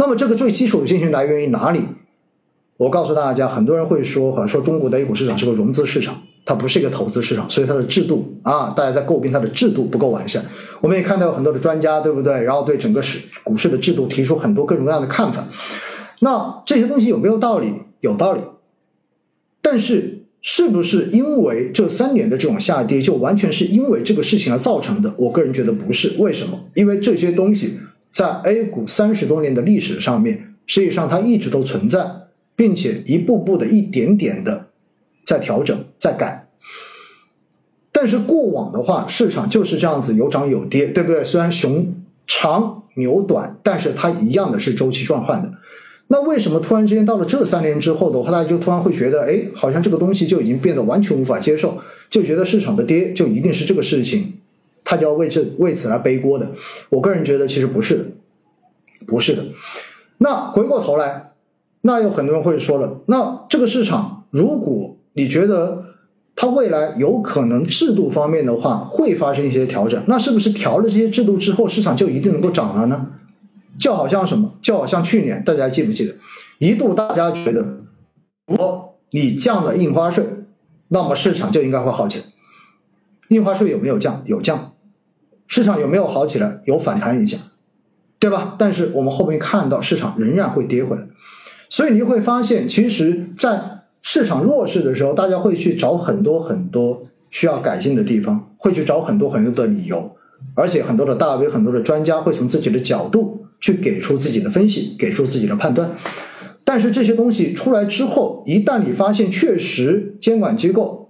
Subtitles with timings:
[0.00, 1.80] 那么这个最基础的信心来源于哪里？
[2.76, 10.44] 我告诉大家，很多人会说，好像说中国的 A 股市场是个融资市场，它不是一个投资市场，所以它的制度啊，大家在诟病它的制度不够完善。
[10.80, 12.44] 我们也看到有很多的专家，对不对？
[12.44, 15.48] 然后对整个市股市的制度提出很多各种各样的看法。
[16.20, 17.72] 那这些东西有没有道理？
[18.00, 18.40] 有道理。
[19.60, 25.12] 但是，是不是因为这三年的这种下跌，就完全是因为这个事情而造成的？
[25.18, 26.14] 我个人觉得不是。
[26.18, 26.60] 为什么？
[26.74, 27.76] 因为这些东西
[28.18, 32.04] 在 A 股三十多年的历史上面，实际上它一直都存在。
[32.58, 34.70] 并且一步步的、一点点的
[35.24, 36.48] 在调整、在改，
[37.92, 41.24] 但是过往的话，市场就是这样子有涨有跌，对不对？
[41.24, 41.94] 虽然熊
[42.26, 45.52] 长牛短，但是它一样的是周期转换的。
[46.08, 51.78] 那为什么突然之间到了这三年之后的话，大家就突然会觉得，哎，好像这个东西就已经变得完全无法接受，
[52.10, 54.37] 就觉得市场的跌就一定是这个事情，
[54.88, 56.48] 他就要为这为此来背锅的？
[56.88, 58.04] 我个人觉得其实不是的，
[59.06, 59.44] 不是的。
[60.16, 61.26] 那回过头来。
[61.82, 65.84] 那有很多人会说了，那这个市场，如果你觉得
[66.34, 73.12] 它未来有可能制度方面的话会发生一些调整，那是不是调了这些制度之后，市场就一定能够涨了呢？
[73.78, 74.54] 就好像什么？
[74.60, 76.16] 就好像去年大家记不记得，
[76.58, 77.78] 一度大家觉得，
[78.48, 80.26] 如果你降了印花税，
[80.88, 82.24] 那么市场就应该会好起来。
[83.28, 84.20] 印花税有没有降？
[84.26, 84.72] 有降。
[85.48, 86.60] 市场有没有好起来？
[86.66, 87.36] 有反弹一下，
[88.20, 88.54] 对吧？
[88.56, 91.02] 但是我们后面看到市场仍然会跌回来。
[91.68, 93.60] 所以你会发现，其实，在
[94.02, 100.12] 市场弱势的时候，大家会去找很多很多需要改进的地方，会去找很多很多的理由，
[100.54, 105.90] 而且很多的大 V、很多的专家会从自己的角度去给出自己的分析，给出自己的判断。
[106.64, 111.07] 但是这些东西出来之后，一旦你发现确实监管机构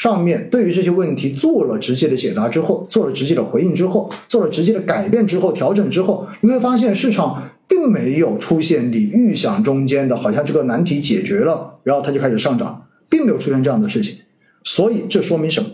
[0.00, 7.50] 上面对于这些问题做了直接的解答之后，做了直接的回应之后，做了直接的改变之后，调整之后，你会发现市场。
[7.70, 14.16] 并没有出现你预想中间的，好像这个难题解决了，然后它就开始上涨，并没有出现这样的事情。
[14.64, 15.70] 所以这说明什么？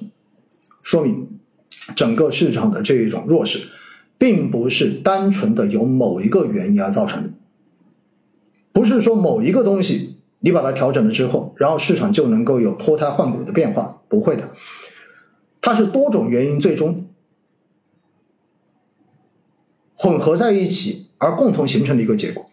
[0.83, 1.27] 说明
[1.97, 3.71] 整个市场的这一种弱势，
[4.19, 7.31] 并不是单纯的由某一个原因而造成的，
[8.75, 10.06] 不是说某一个东西
[10.47, 14.53] 你把它调整了之后，然后市场就能够有脱胎换骨的变化，不会的，
[15.61, 17.07] 它是多种原因最终
[19.97, 21.03] 混合在一起。
[21.19, 22.45] 而共同形成的一个结果。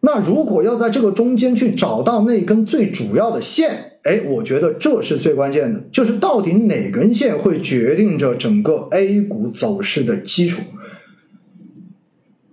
[0.00, 10.62] 那如果要在这个中间去找到那根最主要的线，哎，我觉得这是最关键的，就是到底哪根线会决定着整个 A 股走势的基础。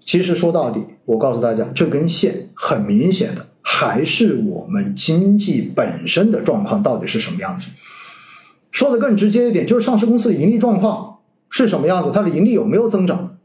[0.03, 3.47] 其实说到底，我告诉大家，这根线很明显的
[3.81, 7.71] 还是我们经济本身的状况到底是什么样子。
[8.71, 11.17] 说的更直接一点，就是上市公司的盈利状况
[11.49, 13.37] 是什么样子，它的盈利有没有增长。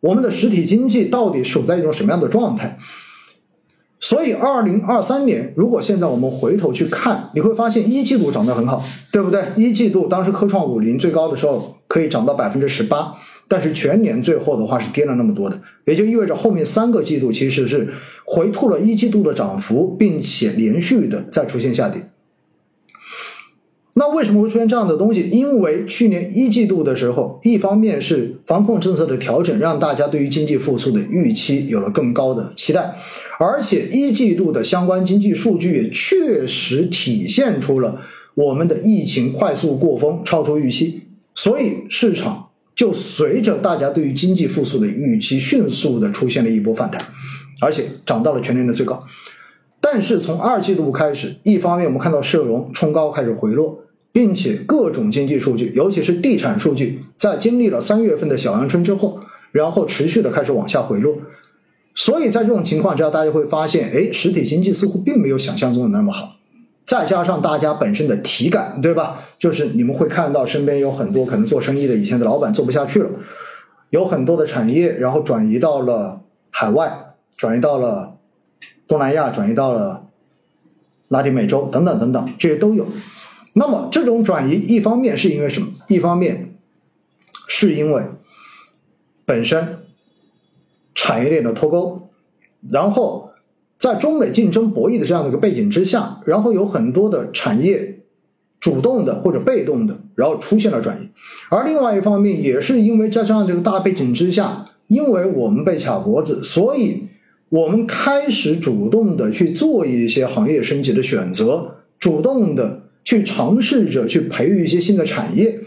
[0.00, 2.76] 我们的实体经济到底处在一种什么样的状态？
[4.00, 9.44] 所以，二零二三年，如果现在我们回头去看，你会发现一季度涨得很好，对不对？
[9.56, 13.14] 一季度当时科创五零最高的时候可以涨到百分之十八，
[13.48, 17.88] 但是全年最后的话是跌了那么多的，也就意味着后面三个季度其实是
[18.24, 22.10] 回吐了一季度的涨幅，并且连续的再出现下跌。
[23.96, 25.28] 那为什么会出现这样的东西？
[25.30, 32.92] 因为去年一季度的时候，一方面是防控政策的调整，让大家对于经济复苏的预期有了更高的期待，
[33.38, 38.00] 而且一季度的相关经济数据也确实体现出了
[38.34, 41.02] 我们的疫情快速过峰，超出预期，
[41.36, 42.43] 所以市场
[42.74, 47.00] 就随着大家对于经济复苏的预期，迅速的出现了一波反弹，
[47.60, 49.04] 而且涨到了全年的最高。
[49.80, 53.80] 但是从二季度开始，一方面我们看到社融冲高开始回落。
[54.14, 59.18] 并且各种经济数据，尤其是地产数据，在经历了三月份的小阳春之后，
[59.50, 61.16] 然后持续的开始往下回落。
[61.96, 66.36] 所以在这种情况之下，大家会发现，哎，实体经济似乎并没有想象中的那么好。
[66.84, 69.20] 再加上大家本身的体感，对吧？
[69.38, 73.10] 就是你们会看到身边有很多可能做生意的以前的老板做不下去了，
[73.90, 78.18] 有很多的产业然后转移到了海外，转移到了
[78.86, 80.06] 东南亚，转移到了
[81.08, 82.86] 拉丁美洲等等等等，这些都有。
[83.54, 85.68] 那么这种转移，一方面是因为什么？
[85.88, 86.56] 一方面
[87.48, 88.02] 是因为
[89.24, 89.78] 本身
[90.94, 92.08] 产业链的脱钩，
[92.68, 93.30] 然后
[93.84, 97.98] 在中美竞争博弈的这样的一个背景之下，然后有很多的产业
[98.58, 101.10] 主动的或者被动的，然后出现了转移。
[101.50, 107.08] 而另外一方面，也是因为在这样的一个大背景之下，因为我们被卡脖子，所以
[107.50, 112.80] 我们开始主动的去做一些行业升级的选择，主动的。
[113.06, 115.60] 去尝试着去培育一些新的产业，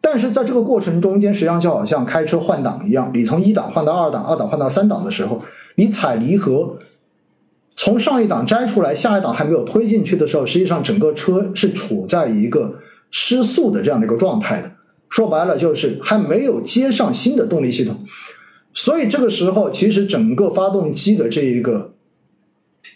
[0.00, 5.42] 但是在这个过程中间，实际上就好像开车换挡一样，你从一档换到二档，二档换到三档的时候，
[5.74, 6.78] 你踩离合，
[7.74, 12.78] 从上一档摘出来，下一档还没有推进去的时候，实际上整个车是处在一个
[13.10, 14.72] 失速的这样的一个状态的。
[15.08, 17.98] 说白了就是还没有接上新的动力系统，
[18.72, 21.92] 所以这个时候其实整个发动机的这一个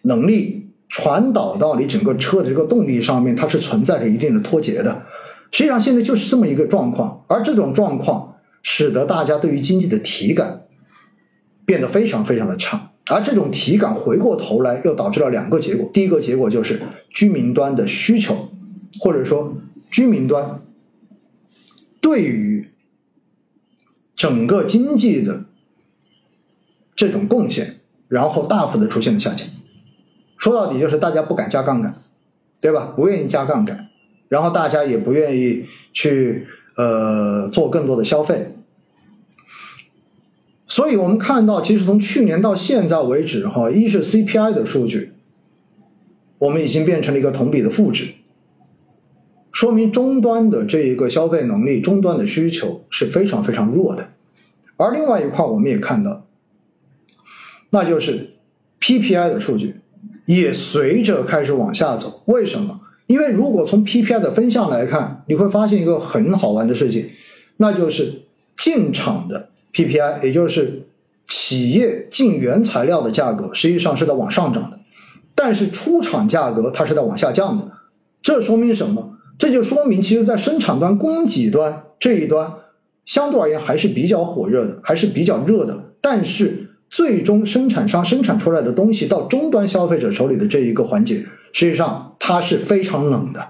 [0.03, 5.05] 能力传导到你整个车的这个动力上面，它是存在着一定的脱节的。
[5.53, 10.63] 实际上现在就是这么一个状况，而这种状况使得大家对于经济的体感
[11.67, 18.51] 变得非常非常的差，而这种体感回过头来又导致了两个结果，第一个结果就是居民端的需求，
[19.01, 19.57] 或者说
[19.91, 20.61] 居民端。
[22.01, 22.71] 对于
[24.15, 25.45] 整个经济的
[26.95, 29.49] 这种贡献，然后大幅的出现了下降。
[30.37, 31.97] 说到底就是大家不敢加杠杆，
[32.61, 32.93] 对吧？
[32.95, 33.89] 不愿意加杠杆，
[34.29, 38.53] 然后大家也不愿意去呃做更多的消费。
[40.67, 45.13] 所以我们看到，其实从去年到现在为止，哈，一是 CPI 的数据，
[46.39, 48.09] 我们已经变成了一个同比的负值。
[49.53, 54.09] 说明终端的这一个消费能力，终端的需求是非常非常弱的。
[54.77, 56.27] 而另外一块，我们也看到，
[57.71, 58.35] 那就是
[58.81, 59.77] PPI 的数据
[60.27, 62.23] 也随着开始往下走。
[62.27, 62.81] 为什么？
[63.07, 67.09] 因为如果从 PPI 的分项来看，你会发现一个很好玩的事情，
[67.59, 68.25] 那就是
[68.57, 70.87] 进场的 PPI，也就是
[71.29, 74.81] 企业进原材料的价格，实际上是在往上涨的，
[75.35, 77.73] 但是出厂价格它是在往下降的。
[78.23, 79.19] 这说明什么？
[79.39, 82.51] 这就说明，其实，在生产端、供给端这一端，
[83.05, 85.93] 相对而言还是比较火热的，还是比较热的。
[86.01, 93.49] 但是，最终生产商生产出来的东西到终端消费者手里的这一个环节，实际上它是非常冷的。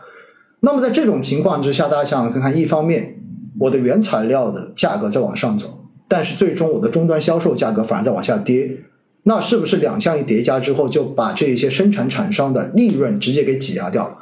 [0.60, 3.22] 那么，在这种情况之下，大家想想看看，一方面，
[3.60, 8.76] 我的原材料的价格在往上走，但是最终我的终端销售价格反而在往下跌，
[9.24, 14.18] 那是不是两项一叠加之后，就把这一些生产厂商的利润直接给挤压掉了？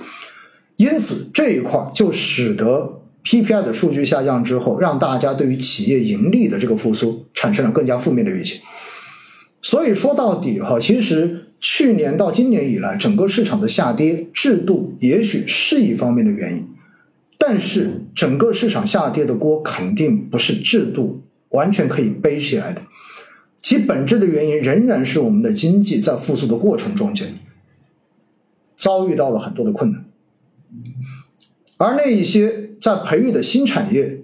[0.76, 8.60] 因此，这一块就使得 PPI 的数据下降之后，让大家对于企业盈利的这个复苏产生了更加负面的预期。
[9.62, 16.66] 所以说到底哈，其实去年到今年以来，整个市场的下跌，制度也许是一方面的原因，
[17.38, 21.22] 但是整个市场下跌的锅肯定不是制度
[21.54, 22.82] 完全可以背起来的，
[23.62, 27.34] 其本质的原因仍然是我们的经济在复苏的过程中间
[28.76, 30.04] 遭遇到了很多的困难。
[31.78, 34.20] 而那一些在培育的新产业，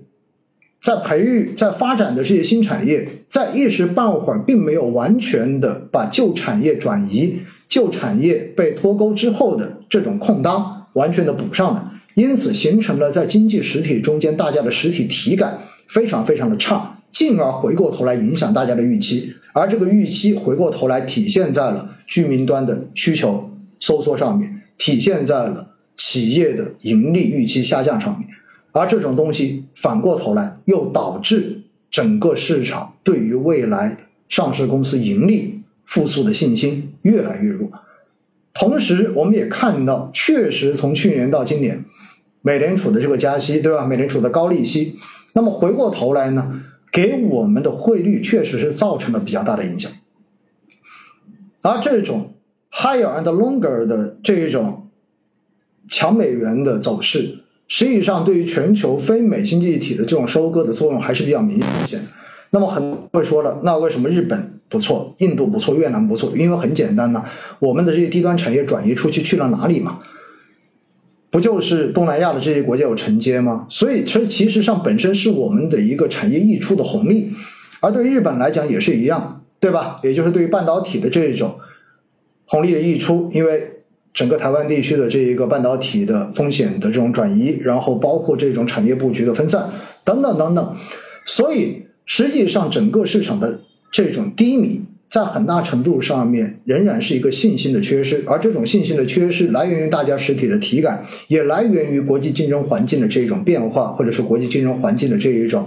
[0.83, 11.85] 在培育、在发展的这些新产业，在一时半会儿并没有完全的把旧产业转移、旧产业被脱钩之后的这种空当完全的补上来，
[12.15, 25.69] 因此形成了在经济实体中间大家的实体体感非常非常的差，进而回过头来影响大家的预期，而这个预期回过头来体现在了居民端的需求收缩上面，体现在了。
[26.03, 28.27] 企业的盈利预期下降上面，
[28.73, 31.61] 而这种东西反过头来又导致
[31.91, 37.69] 整个市场对于未来上市公司盈利复苏的信心越来越弱。
[38.55, 41.85] 同时，我们也看到，确实从去年到今年，
[42.41, 43.85] 美联储的这个加息，对吧？
[43.85, 44.95] 美联储的高利息，
[45.35, 46.63] 那么回过头来呢，
[46.93, 49.91] 给我们的汇率确实是造成了比较大的影响。
[51.63, 52.35] 而这种
[52.71, 54.87] higher and longer 的这一种。
[55.93, 62.01] 强美元的走势，实际上对于全球非美经济体的这种收割的作用还是比较明显。
[62.51, 66.33] 那么很多人会说了，那为什么日本不错，印度不错，越南不错？
[66.37, 67.25] 因为很简单呐，
[67.59, 69.99] 我们的这些低端产业转移出去去了哪里嘛？
[71.31, 73.67] 不就是东南亚的这些国家有承接吗？
[73.69, 77.31] 所以其实其实上本身是我们的一个产业溢出的红利，
[77.81, 80.01] 而对日本来讲也是一样，对吧？
[80.03, 81.57] 也就是对于半导体的这种
[82.47, 83.77] 红利的溢出，因为。
[84.13, 89.71] 整个台湾地区的这一个半导体的风险的这种转移，然后包括这种产业布局的分散
[90.05, 90.77] 等等等等，
[91.25, 93.61] 所以实际上整个市场的
[93.93, 105.67] 这种低迷，在很大程度上面仍然是一个信心的缺失，而这种信心的缺失来源于大家实体的体感，也来源于国际竞争环境的这一种变化，或者是国际竞争环境的这一种。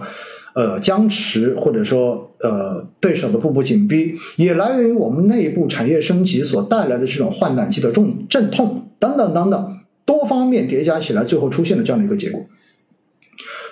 [0.55, 12.45] 呃，僵持或者说呃，对手的步步紧逼，也来源于我们内部产业升级所带来的这种换挡期的重阵痛等等等等多方面叠加起来，最后出现了这样的一个结果。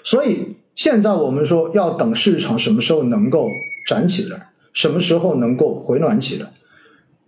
[0.03, 3.47] 所以现在我们说要等市场什么时候能够
[3.87, 6.51] 涨起来，什么时候能够回暖起来，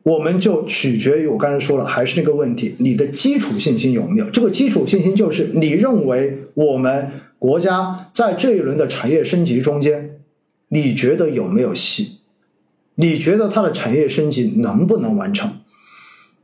[0.04, 4.30] 我们就取决于我刚才说了，还是那个问题，你的基础信心有没有？
[4.30, 7.12] 这个基础信心就是你认为我们。
[7.44, 10.22] 国家在这一轮的产业升级中间，
[10.70, 12.20] 你觉得有没有戏？
[12.96, 15.52] 你觉得它的产业升级能不能完成？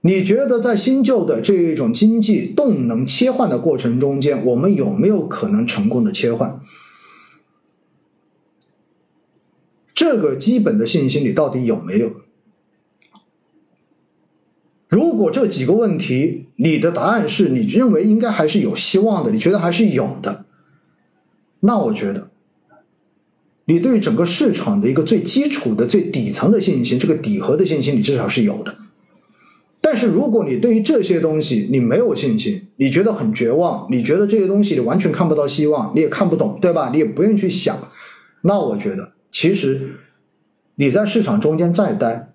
[0.02, 6.60] 你觉得在新旧的这一种经济动能切换的过程中间，我们有没有可能成功的切换？
[10.00, 12.10] 这个基本的信心你到底有没有？
[14.88, 20.46] 如果这几个问题你的答案是你认为应该还是有希望的，你觉得还是有的，
[21.60, 22.30] 那我觉得。
[23.66, 28.78] 你对整个市场的一个最基础的、最底层的信心，这个底核的信心，你至少是有的。
[29.82, 36.90] 但是，如果你对于这些东西你没有信心，你觉得很绝望，你觉得这些东西你完全看不到希望，你也看不懂，对吧？
[36.94, 37.78] 你也不愿意去想，
[38.44, 40.00] 那我觉得，其实
[40.76, 42.34] 你在市场中间再待，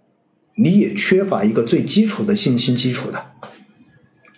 [0.57, 3.25] 你也缺乏一个最基础的信心基础的，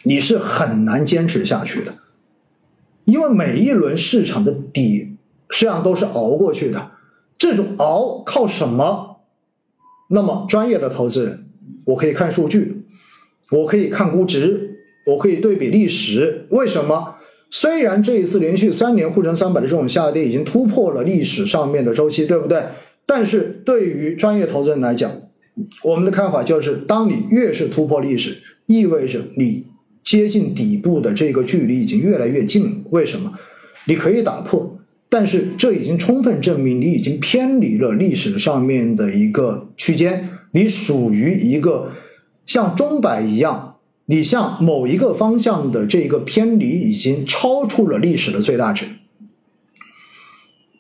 [0.05, 1.95] 你是很难坚持下去的，
[3.05, 5.13] 因为每一轮市场的底。
[5.49, 6.91] 实际上都是熬过去的，
[7.39, 9.21] 这种熬靠什么？
[10.11, 11.49] 那么专业的投资人，
[11.85, 12.85] 我可以看数据，
[13.53, 16.49] 我可以看估值，我可以对比历史。
[16.51, 17.16] 为什么？
[17.51, 22.63] 虽然这一次连续三年沪深三百的这种下跌已经突破了历史上面的周期，对不对？
[23.07, 25.11] 但是对于专业投资人来讲，
[25.85, 29.67] 我们的看法就是，当你越是突破历史，意味着你
[30.03, 32.71] 接近底部的这个距离已经越来越近了。
[32.91, 33.33] 为什么？
[33.87, 34.79] 你可以打破。
[35.09, 41.93] 但是这已经充分证明你已经偏离了历史上面的一个区间，你属于一个
[42.45, 43.66] 像钟摆一样，
[44.07, 48.87] 你向某一个方向的这个偏离已经超出了历史的最大值。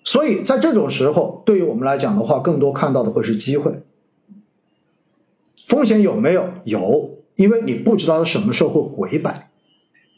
[0.04, 3.82] 所以在这种时候，对于我们来讲的话，更多看到的会是机会。
[5.66, 6.48] 风险有没有？
[6.62, 9.50] 有，因为你不知道它什么时候会回摆。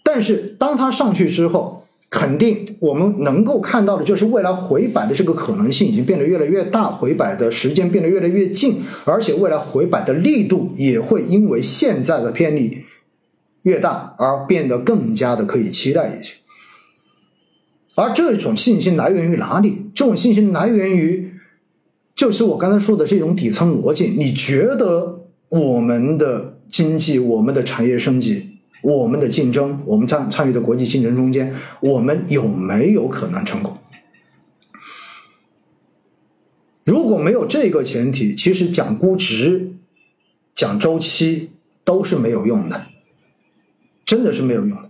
[0.03, 12.85] 但是当它上去之后，肯定，我们能够看到的就是未来回摆的这个可能性已经变得越来越大，回摆的时间变得越来越近，而且未来回摆的力度也会因为现在的偏离
[13.69, 16.35] 越大而变得更加的可以期待一些。
[17.95, 19.91] 而这种信心来源于哪里？
[19.95, 21.33] 这种信心来源于，
[22.15, 24.07] 就是我刚才说的这种底层逻辑。
[24.17, 28.61] 你觉得我们的经济、我们的产业升级？
[28.81, 33.77] 我们的竞争，我们参参与的国际竞争中间，我们有没有可能成功？
[36.85, 39.73] 如果没有这个前提，其实讲估值、
[40.55, 41.51] 讲周期
[41.85, 42.87] 都是没有用的，
[44.09, 44.89] 真的是没有用的。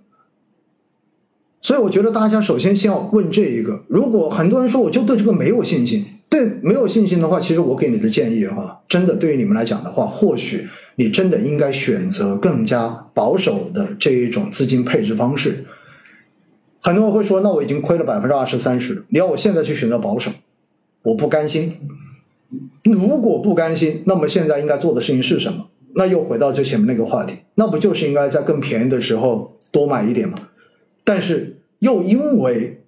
[1.60, 10.68] 所以我觉得大家首先先要问这一个：如果很多人说我就对这个没有信心，对没有信心的话，其实我给你的建议哈，真的对于你们来讲的话，或许。
[11.00, 15.64] 你真的应该选择更加保守的这一种资金配置方式。
[16.80, 20.32] 很多人会说：“那我已经亏了百分之二十三十，你要我现在去选择保守，
[21.02, 21.74] 我不甘心。
[22.82, 25.67] 如果不甘心，那么现在应该做的事情是什么？
[25.94, 30.36] 那又回到最前面那个话题，那不就是应该在更便宜的时候多买一点吗？
[31.04, 32.80] 但是又因为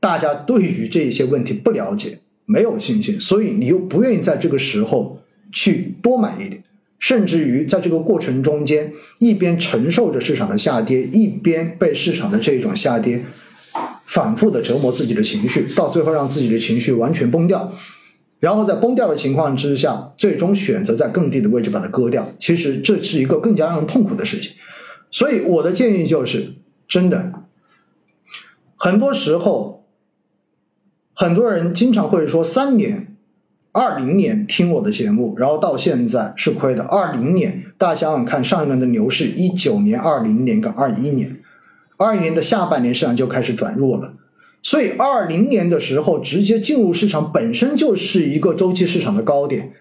[0.00, 5.20] 大家对于这些问题不了解、没有信心，所以你又不愿意在这个时候
[5.52, 6.62] 去多买一点。”
[7.00, 13.24] 甚至于在这个过程中间，一边承受着市场的下跌，一边被市场的这种下跌
[14.04, 17.72] 反复的折磨自己的情绪，到最后让自己的情绪完全崩掉，
[18.40, 22.26] 然后在崩掉的情况之下，最终选择在更低的位置把它割掉。
[22.38, 24.52] 其实这是一个更加让人痛苦的事情。
[25.10, 26.54] 所以我的建议就是，
[26.86, 27.32] 真的，
[28.76, 29.84] 很多时候，
[31.14, 33.04] 很多人经常会说三年。
[33.70, 36.82] 二零年听我的节目，然后到现在是亏的。
[36.84, 41.38] 二零年，大家想想看，上一轮的牛市，一九年、二零年跟二一年，
[41.96, 44.14] 二一年的下半年市场就开始转弱了。
[44.62, 49.72] 所以二零年的时候，直接进入市场本身就是一个周期市场的高点。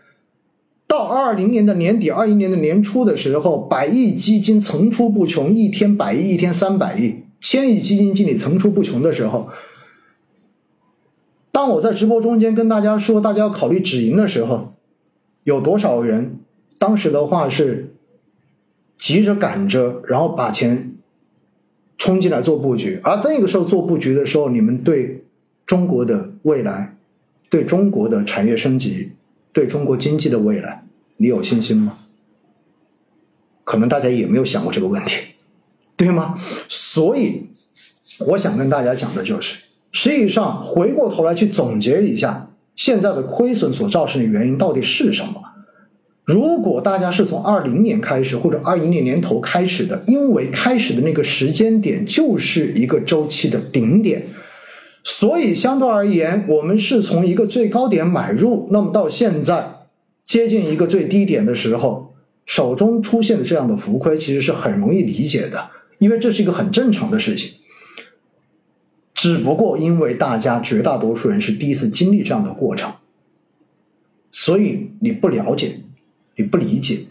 [0.87, 9.49] 到二零年的年底、二一年的年初的时候，百亿基金层出不穷，一天百亿，一天三百亿，千亿基金经理层出不穷的时候。
[11.51, 14.75] 当我在直播中间跟大家说，大家要考虑止盈的时候，
[15.43, 16.39] 有多少人
[16.77, 17.95] 当时的话是
[18.97, 20.93] 急着赶着，然后把钱
[21.97, 22.99] 冲进来做布局？
[23.03, 25.23] 而那个时候做布局的时候，你们对
[25.65, 26.95] 中国的未来、
[27.49, 29.11] 对中国的产业升级、
[29.51, 30.85] 对中国经济的未来，
[31.17, 31.99] 你有信心吗？
[33.63, 35.33] 可能大家也没有想过这个问题，
[35.97, 36.39] 对吗？
[36.67, 37.47] 所以
[38.27, 39.57] 我想跟大家讲的就是。
[39.91, 45.41] 实际上，回过头来去总结一下，现在的亏损所造成的原因到底是什么？
[46.27, 54.27] 如果大家是从二零年开始或者二一年年头开始的，因为开始的那个时间点就是一个周期的顶点，
[55.05, 59.85] 所以相对而言，我们是从一个最高点买入，那么到现在
[60.25, 62.13] 接近一个最低点的时候，
[62.45, 67.51] 手中出现的这样的浮亏，其实是很容易理解的，因为这是一个很正常的事情。
[69.13, 72.95] 只不过因为大家绝大多数人是第一次经历这样的过程，
[74.29, 75.79] 所以你不了解，
[76.37, 77.07] 你不理解。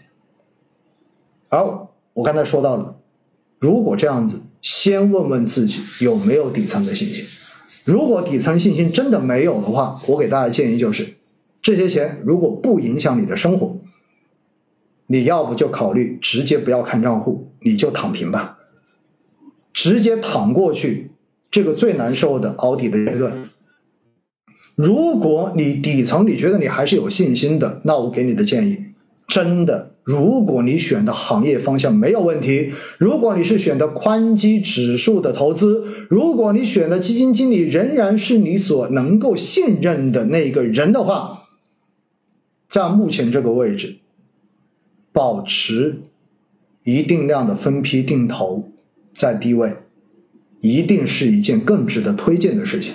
[1.49, 2.97] 而我刚才说到了，
[3.59, 7.23] 如果这样子，先问问自己有没有底层的信心。
[7.85, 11.15] 如果底层信心真的没有的话，我给大家建议就是，
[11.61, 13.77] 这些钱如果不影响你的生活，
[15.05, 18.57] 你要不就考虑直接不要看账户，你就躺平吧，
[19.71, 21.11] 直接躺过去，
[21.49, 23.49] 这个最难受的熬底的阶段。
[24.75, 28.77] 如果你底层你觉得你还是有信心的，那我给你的建议，
[29.27, 29.91] 真的。
[30.03, 41.43] 如果你选的行业方向没有问题，如果你是选的宽基指数的投资，如果你选的基金经理仍然是你所能够信任的那个人的话，
[42.69, 43.97] 在目前这个位置，
[45.11, 45.99] 保持
[46.85, 48.71] 一定量的分批定投
[49.13, 49.73] 在低位，
[50.61, 52.93] 一定是一件更值得推荐的事情。